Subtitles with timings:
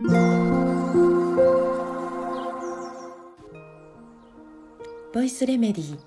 [0.00, 0.06] ボ
[5.22, 5.98] イスレメディー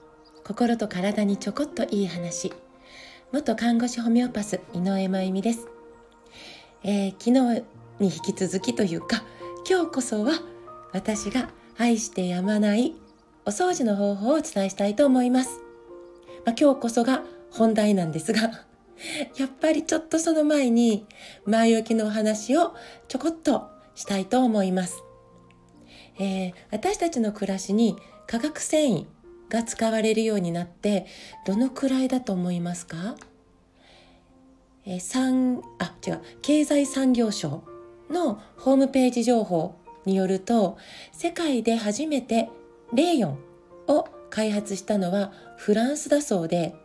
[0.46, 2.54] 心と体にちょこっといい話。
[3.34, 5.68] 元看護師ホメオパス井上真由美です、
[6.84, 7.66] えー、昨日
[8.00, 9.26] に引き続きというか
[9.70, 10.40] 今日こそは
[10.94, 12.94] 私が愛してやまない
[13.46, 15.60] お掃除の方法をお伝えしたいと思います、
[16.46, 18.40] まあ、今日こそが本題なんですが
[19.36, 21.06] やっぱりちょっとその前に
[21.46, 22.74] 前置きのお話を
[23.10, 25.04] ちょこっとしたいと思います。
[26.20, 29.06] えー、私たちの暮らしに化学繊維
[29.50, 31.06] が使われるようになって
[31.46, 33.16] どのくらいだと思いますか、
[34.86, 37.64] えー、あ違う経済産業省
[38.10, 40.78] のホームページ情報によると
[41.12, 42.50] 世界で初めて
[42.94, 43.40] レーヨン
[43.88, 46.76] を開発したのはフランスだそうで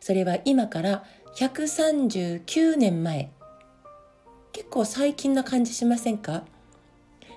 [0.00, 1.04] それは今から
[1.36, 3.30] 139年前
[4.52, 6.44] 結構最近な感じしませんか？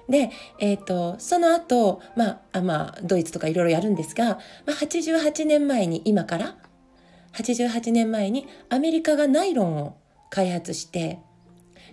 [0.09, 6.57] で、えーと、その後、まあ、まあドイツとかいろいろやるんですが、まあ、88年前に今から
[7.34, 9.95] 88年前にアメリカがナイロンを
[10.29, 11.20] 開発して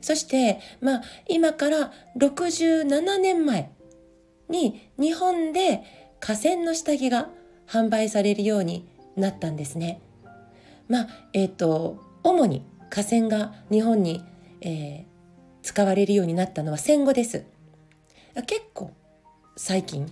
[0.00, 3.70] そして、まあ、今から67年前
[4.48, 5.84] に日本で
[6.18, 7.28] 河川の下着が
[7.68, 10.00] 販売されるようになったんですね。
[10.88, 14.24] まあえっ、ー、と主に河川が日本に、
[14.60, 15.04] えー、
[15.62, 17.44] 使われるようになったのは戦後です。
[18.46, 18.92] 結構
[19.56, 20.10] 最近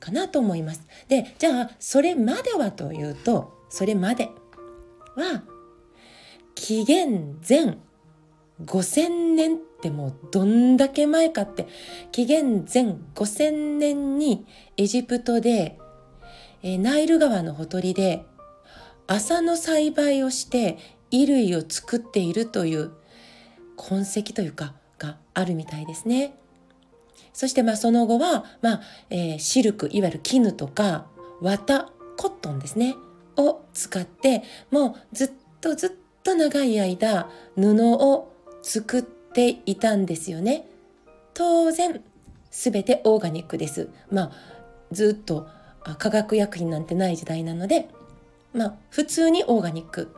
[0.00, 0.86] かなと思います。
[1.08, 4.30] でじゃあそれまではというとそれまで
[5.16, 5.42] は
[6.54, 7.78] 紀元前
[8.64, 11.68] 5000年ってもうどんだけ前かって
[12.12, 15.78] 紀元前5000年にエジプトで、
[16.62, 18.24] え、ナイル川のほとりで
[19.06, 20.78] 麻の栽培をして
[21.10, 22.92] 衣類を作っているという
[23.76, 26.34] 痕跡というかがあるみたいですね。
[27.32, 31.06] そしてまあその後は、まあえー、シルクいわゆる絹とか
[31.40, 32.96] 綿コットンですね
[33.36, 35.90] を使ってもうずっとずっ
[36.22, 38.32] と長い間布を
[38.62, 40.66] 作っていたんですよね。
[41.34, 42.02] 当然
[42.50, 43.90] 全てオーガニックです。
[44.10, 44.32] まあ
[44.92, 45.46] ずっと
[45.98, 47.88] 化学薬品なんてない時代なので
[48.56, 50.14] まあ、普通にオーガニック。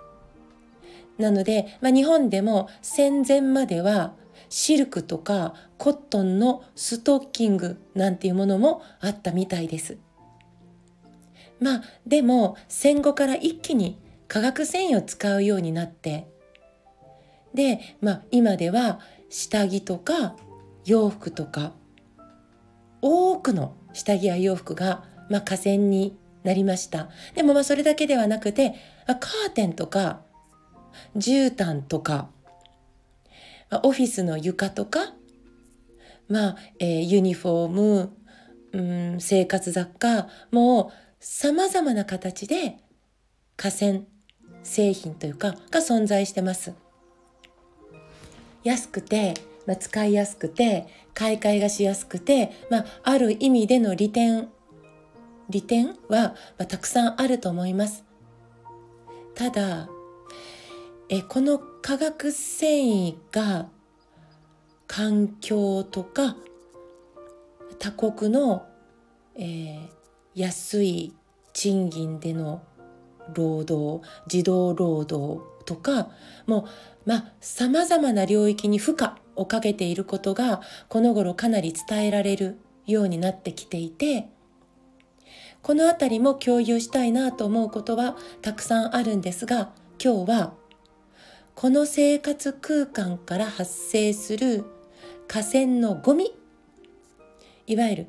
[1.19, 4.15] なので、まあ、日本でも戦前までは
[4.49, 9.99] シルクとかコットンのストッキングなんていうものもあったみたいです。
[11.61, 13.99] まあでも戦後から一気に
[14.29, 16.29] 化学繊維を使うようになって
[17.53, 20.37] で、まあ、今では下着とか
[20.85, 21.73] 洋服とか
[23.03, 27.09] 多くの下着や洋服が、まあ、河川になりました。
[27.35, 28.75] でもまあそれだけではなくて、
[29.07, 30.23] カーテンとか、
[31.17, 32.29] 絨毯とか、
[33.83, 35.15] オフィスの床とか、
[36.29, 38.13] まあ、えー、ユニフォーム、
[38.73, 38.81] う
[39.17, 42.79] ん、生活雑貨、もう様々な形で
[43.57, 44.01] 河川
[44.63, 46.75] 製品というかが存在してます。
[48.65, 49.35] 安くて、
[49.67, 54.49] まあ、使いやすくて、買い替えがしやすくて、まあ、ある意味での利点
[55.51, 58.05] 利点は、まあ、たくさんあると思います。
[59.35, 59.89] ただ
[61.11, 63.69] えこの化学繊維が
[64.87, 66.37] 環境とか
[67.79, 68.67] 他国の、
[69.37, 69.89] えー、
[70.35, 71.15] 安い
[71.55, 72.63] 賃金での
[73.35, 76.11] 労働児童労働とか
[76.47, 76.67] も
[77.07, 84.29] うまあさまざまな領域に負荷をかけていることがこの頃かなり伝えられるようになってきていて
[85.63, 89.71] この辺りも共有したいなと思うことはたくさんあるんですが
[90.03, 90.55] 今日は
[91.61, 94.65] この生活空間から発生する
[95.27, 96.33] 河川のゴミ。
[97.67, 98.07] いわゆる、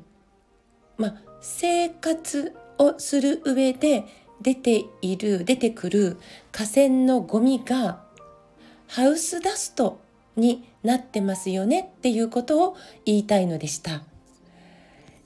[0.96, 4.04] まあ、生活をする上で
[4.40, 6.16] 出ている出てくる
[6.52, 8.04] 河川のゴミが
[8.86, 10.00] ハウスダスト
[10.36, 14.04] になってますよねっていうことを言いたいのでした。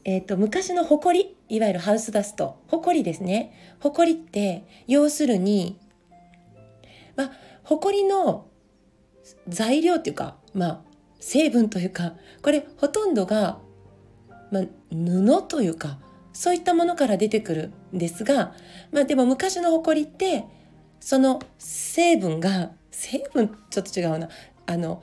[0.06, 2.56] え、ー、と昔のホコリいわゆるハウスダスト。
[2.69, 3.76] ホコリですね。
[3.81, 5.78] ホコリって要するに
[7.16, 8.46] まあホコリの
[9.49, 10.81] 材料っていうかまあ
[11.19, 13.58] 成分というかこれほとんどが、
[14.50, 15.99] まあ、布というか
[16.32, 18.55] そういったものから出てくるんですが、
[18.93, 20.44] まあ、でも昔のホコリって
[21.00, 24.28] その成分が成分ちょっと違うな
[24.67, 25.02] あの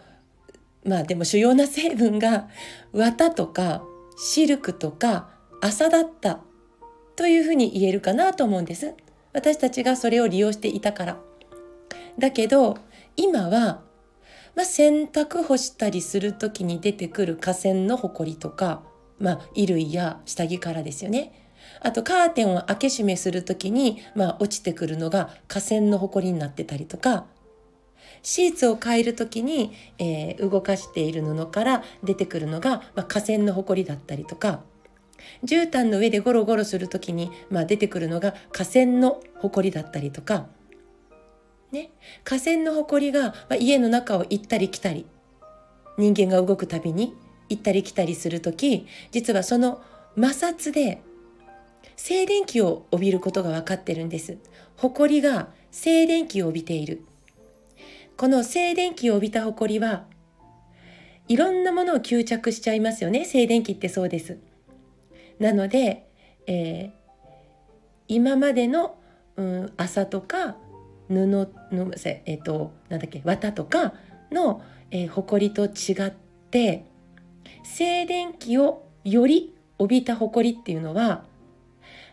[0.86, 2.48] まあでも主要な成分が
[2.94, 3.84] 綿とか
[4.18, 5.30] シルクとか
[5.62, 6.42] 朝だった
[7.16, 8.96] というふうに言えるかなと思うんです。
[9.34, 11.31] 私たちがそれを利用していたから。
[12.22, 12.78] だけど
[13.18, 13.82] 今は
[14.56, 18.84] まあ、洗濯干したりする時に出てくる河川のほこりとか、
[19.20, 21.32] まあ、衣類や下着からですよね。
[21.80, 27.26] あとカーテンを開け閉めする時に、まあ、落ちてくるのが河川のほこりになってたりとか
[28.24, 34.62] シーツを変える時に、えー、動かしている布から出てくるのが、まあ、河川のほこりだったりとか
[35.44, 40.48] 絨毯の上でゴロゴロする時に、まあ、出てくるのが河川のほこりだったりとか、
[41.72, 41.92] ね、
[42.26, 45.06] 河川のほこりが、ま、家の中を行ったり来たり
[45.98, 47.16] 人間が動くたびに
[47.48, 49.82] 行ったり来たりする時実はその
[50.16, 51.02] 摩擦で
[51.96, 54.40] 静電気を帯びることが分かってるんです。
[54.76, 57.04] ほこりが静電気を帯びている。
[58.18, 60.06] この静電気を帯びたほこりは
[61.28, 63.24] いろんなものを吸着しちゃいますよね。
[63.24, 64.40] 静電気ってそうです。
[65.38, 66.08] なので、
[66.48, 66.92] えー、
[68.08, 68.98] 今までの、
[69.36, 70.58] うん、麻とか
[71.12, 73.94] 布の、えーと、なんだっけ綿とか
[74.32, 76.12] の、えー、ほこりと違っ
[76.50, 76.86] て
[77.64, 81.26] 静電気をより帯びたほこりっていうのは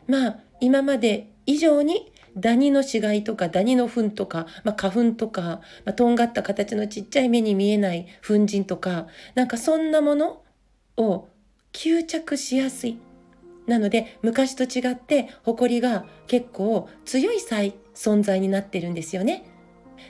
[0.06, 5.42] まあ今まで以上にダニの死骸とかダニの糞とか、まあ、花粉とか、
[5.84, 10.42] まあ、とんがった形のちっちゃい目に見えない粉塵とかなんかそんなもの
[10.96, 11.28] を
[11.72, 12.98] 吸着しやすい。
[13.68, 17.36] なので昔と違ってホコリが結構強い
[17.94, 19.44] 存在になってるんですよね。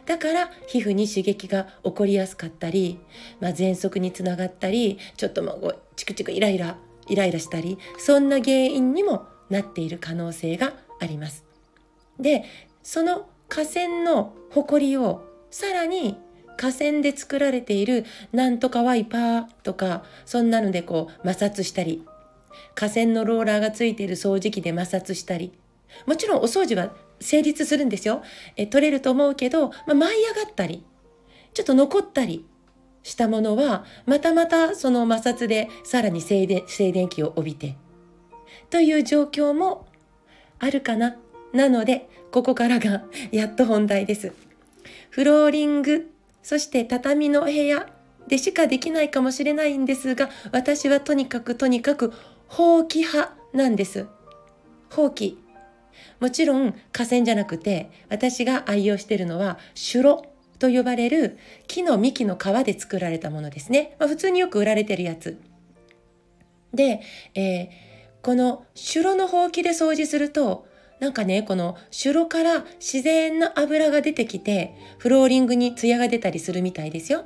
[0.07, 2.99] だから皮膚に刺激が起こりやすかったり、
[3.41, 6.77] まあ、喘息につながったりちょっともうチクチクイライラ
[7.09, 11.45] イライラしたりそんな原因にもなっている可能性があります。
[12.21, 12.45] で
[12.83, 16.17] その河川のほこりをさらに
[16.57, 22.05] 河川で作られているなんとかワイパーとかそんなのでこう摩擦したり
[22.75, 25.53] 河川のローラーがついている掃除機で摩擦したり
[26.07, 28.23] もちろんお掃除は成立するんですよ。
[28.57, 30.85] え取れると思うけど、まあ、舞い上がったり
[31.55, 32.47] ちょっと残ったり
[33.03, 37.77] したものはまたまたその摩擦でさらに静電静電気を帯びて
[38.71, 39.87] という状況も
[40.59, 41.17] あるかな。
[41.53, 44.33] なので、ここからが やっと本題です。
[45.11, 46.11] フローリング、
[46.43, 47.89] そして畳の部屋
[48.27, 52.13] でしかできないかもしれないんですが、私はとにかくとにかく
[52.49, 54.07] 放棄派なんです。
[54.91, 55.37] 放棄。
[56.21, 60.27] もちろん河川じゃなくて、私が愛用しているのは、シュロ
[60.59, 63.97] と呼ばれる木の幹の皮で作られたものですね。
[63.99, 65.39] まあ、普通によく売られてるやつ。
[66.75, 67.01] で、
[67.35, 67.89] えー
[68.23, 70.67] このシュロのほうきで掃除すると、
[71.01, 77.25] なんかね、このシュロから自然な油が出てきて、フローリングにツヤが出たりするみたいですよ。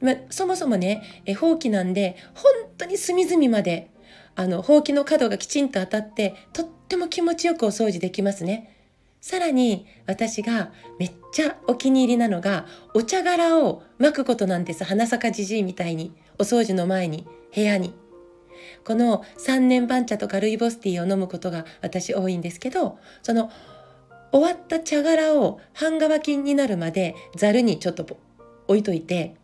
[0.00, 3.90] まそもそもね、えほうきなんで、本当に隅々まで、
[4.34, 8.76] あの、ほうきの角がきちんと当たって、とっても気持ちよくお掃除できますね。
[9.26, 10.70] さらに私が
[11.00, 12.64] めっちゃお気に入りなのが
[12.94, 17.92] お茶殻を巻くことなんです花咲かじじいみたいにお掃除の前に部屋に
[18.84, 23.50] この3年番茶とかルイボスティーを飲むことが私多いんですけどその
[24.30, 28.06] 終わった茶殻を半乾きになるまでざるにちょっと
[28.68, 29.34] 置いといて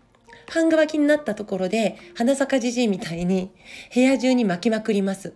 [0.52, 3.50] 半乾きになったところで花咲かじじいみたいに
[3.94, 5.32] 部屋中に巻きまくります。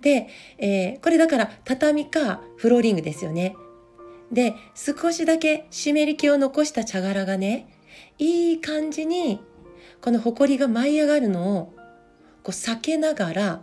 [0.00, 3.56] で、えー、これだから畳かフローリングですよね。
[4.30, 7.68] で少しだけ湿り気を残した茶殻がね
[8.18, 9.40] いい感じに
[10.00, 11.74] このほこりが舞い上がるのを
[12.42, 13.62] こう避けながら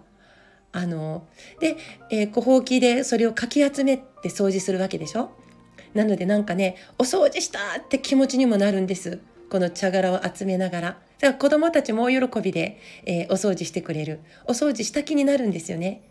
[0.71, 1.27] あの
[1.59, 1.77] で、
[2.09, 5.31] えー、こうほうきでそれをかき集めて掃除するわけでしょ？
[5.93, 9.19] なのでなんかねお掃除したって気持ちにもなるんです
[9.53, 10.87] この茶殻を集めながら。
[10.87, 14.19] だから子供たちも大喜びで、えー、お掃除してくれる。
[14.45, 16.09] お掃除した気になるんですよね。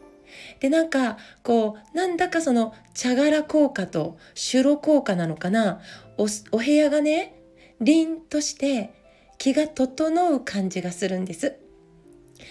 [0.60, 5.80] でなんかこうなんだかその茶殻効果とシュ効果なのかな。
[6.18, 7.34] おお部屋がね
[7.80, 8.94] 凛として
[9.38, 11.56] 気が整う感じがするんです。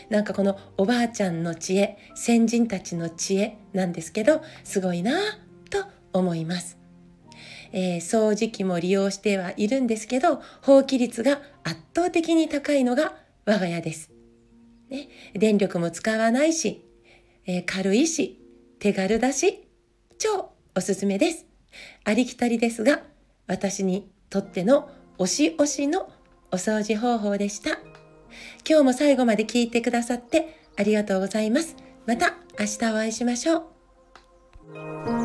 [0.10, 5.14] なんかこのおばあちゃんの知恵先人たちの知恵なんですけどすごいな
[5.70, 6.78] と思います、
[7.72, 13.14] えー、掃除機も利用してはいるんですけど放棄率が圧倒的に高いのが
[13.46, 14.12] 我が家です、
[14.90, 16.86] ね、電力も使わないし、
[17.46, 18.40] えー、軽いし
[18.80, 19.68] 手軽だし
[20.18, 21.46] 超おすすめです
[22.04, 23.02] ありきたりですが
[23.48, 26.10] 私にとっての推し推しの
[26.52, 27.80] お掃除方法でした。
[28.68, 31.76] 今日も最後まで聞いてくださってありがとうございます。
[32.06, 35.21] また明日お会いしましょう。